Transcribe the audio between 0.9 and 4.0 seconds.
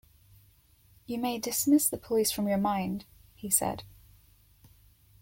“You may dismiss the police from your mind,” he said.